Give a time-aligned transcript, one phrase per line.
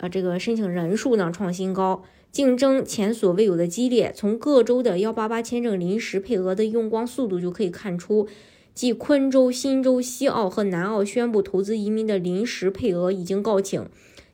[0.00, 4.10] 呃，这个申请人数呢创新高，竞争前所未有的激烈。
[4.16, 8.26] 从各州的幺八八签证临时配额的用光速度就可以看出，
[8.72, 13.88] 继昆州、新州、西澳和南澳宣布投资移民的临时配额已经告罄。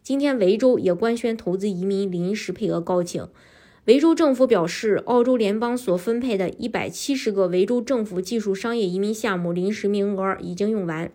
[0.04, 3.28] 今天维州也官宣投资移民临时配额告罄。
[3.86, 11.10] 维州政府表示，澳洲联邦所分配的一百七十个维州政府技术商业移民项目临时名额已经用完。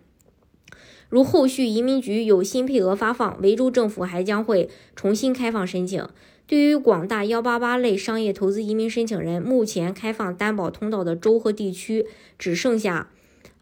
[1.12, 6.08] 如后续移民局有新配额发放，维州政府还将会重新开放申请。
[6.48, 12.06] 对于广大幺八八类商业投资移民申请人，目前开放担保通道的州和地区
[12.40, 13.10] 只剩下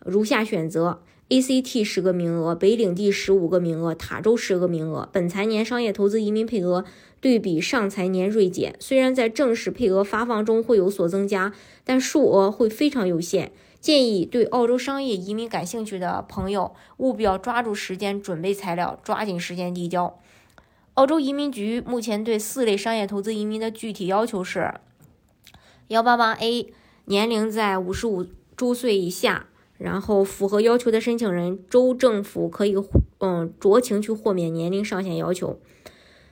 [0.05, 5.09] 如下选择：ACT 十个名额，北领地十五个名额，塔州十个名额。
[5.11, 6.85] 本财年商业投资移民配额
[7.19, 11.51] 对比上财年锐减，虽然在正式配额发放中会有所增加，
[11.83, 13.51] 但数额会非常有限。
[13.79, 20.19] 建议对澳洲商业移民感兴趣的朋友，务必要抓住时间准备材料，抓紧时间递交。
[20.95, 24.73] 澳洲移民局目前对四类商业投资移民的具体要求是：
[25.87, 26.73] 幺八八 A
[27.05, 28.25] 年龄在五十五
[28.57, 32.75] 周岁以下，然后符合要求的申请人，州政府可以
[33.19, 35.57] 嗯酌情去豁免年龄上限要求。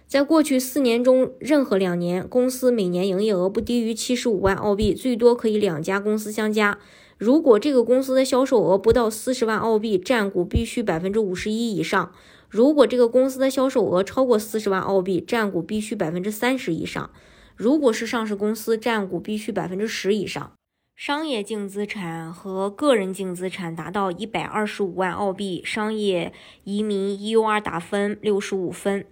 [0.06, 6.78] 在过去四年中，任何两年公司每年营业额不低于七十五万澳币，最多可以两家公司相加。
[7.18, 12.12] 如果这个公司的销售额不到四十万澳币，占股必须百分之五十一以上；
[12.48, 17.10] 如果这个公司的销售额超过四十万澳币，占股必须百分之三十以上；
[17.56, 20.52] 如果是上市公司，占股必须百分之十以上。
[20.96, 26.32] 商业净资产和个人净资产达到一百二十五万澳币，商业
[26.66, 29.06] 移民 EUR 打分六十五分。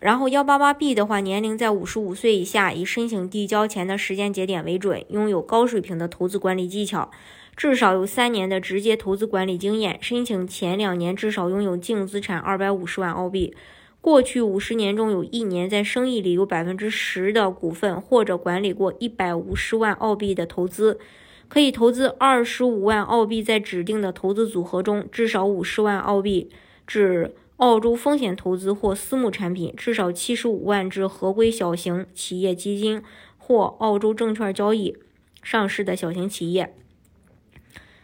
[0.00, 7.10] 然后幺八八 B 的话，年龄在五十五岁以下，以申请递交前的时间节点为准，拥有高水平的投资管理技巧，
[7.56, 9.98] 至少有三年的直接投资管理经验。
[10.00, 13.56] 申请前两年至少拥有净资产二百五十万澳币，
[14.00, 21.00] 过去五十年中有一年在生意里有百分之十的股份，或者管理过一百五十万澳币的投资，
[21.48, 26.48] 可以投资二十五万澳币在指定的投资组合中，至少五十万澳币
[26.86, 27.34] 至。
[27.58, 33.02] 澳洲风险投资或私募产品，至少七十五万只合规小型企业基金
[33.36, 34.96] 或澳洲证券交易
[35.42, 36.72] 上市的小型企业，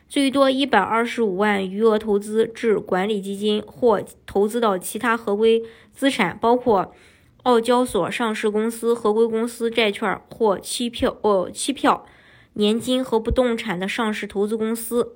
[0.08, 5.62] 最多一百二十五万余额投资至管理基金或投资到其他合规
[5.92, 6.92] 资产，包括
[7.44, 12.04] 澳交所上市公司、合规公司、债券或期票、哦期票、
[12.54, 15.14] 年金和不动产的上市投资公司。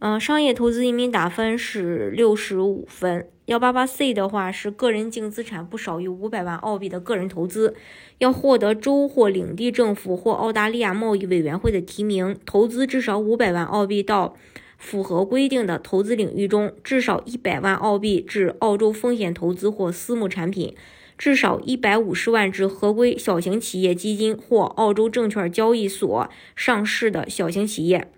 [0.00, 3.26] 嗯，商业投资移民打分是六十五分。
[3.48, 7.74] 幺八八 C 的话是个人净资产不少于五百万澳币的个人投资，
[8.18, 14.36] 要获得州或领地政府或澳大利亚贸易委员会的提名，投资至少五百万澳币到
[14.76, 20.76] 符合规定的投资领域中，至少一百万澳币至澳洲风险投资或私募产品，
[21.16, 28.12] 至少一百五十万只合规小型企业基金或澳洲证券交易所上市的小型企业。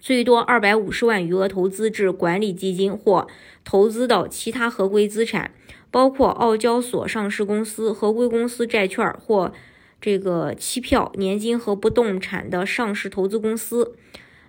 [0.00, 3.26] 最多二百五十万余额投资至管理基金或
[3.64, 5.52] 投资到其他合规资产，
[5.90, 9.52] 包括澳交所上市公司、合规公司、债券或
[10.00, 13.94] 这个期票、年金和不动产的上市投资公司。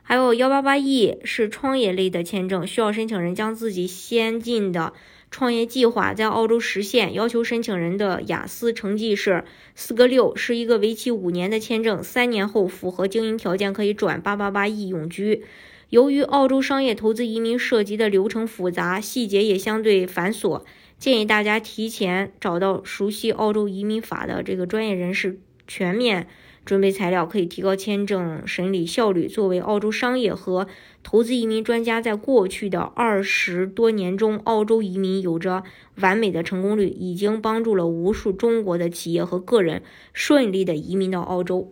[0.04, 4.94] 还有幺八八 E 是创业类的签证，需要申请人将自己先进的。
[5.32, 15.46] 创业计划在澳洲实现，要求申请人的雅思成绩是四个六，是一个为期五年的签证，三年后符合经营条件可以转八八八 E 永居。
[15.90, 20.64] 由于澳洲商业投资移民涉及的流程复杂，细节也相对繁琐，
[21.00, 26.28] 建议大家提前找到熟悉澳洲移民法的这个专业人士，全面。
[26.64, 29.28] 准备材料可以提高签证审理效率。
[29.28, 30.68] 作为澳洲商业和
[31.04, 35.64] 投资移民专家，在过去的二十多年中，澳洲移民有着
[35.96, 39.82] 完美的成功率，已经帮助了无数中国的企业和个人
[40.14, 41.72] 顺利的移民到澳洲。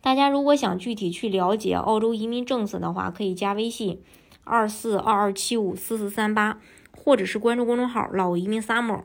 [0.00, 4.02] 大家如果想具体去了解澳洲移民政策的话，可以加微信
[4.44, 6.60] 二四二二七五四四三八，
[6.92, 9.04] 或者是关注公众号“老移民 summer”。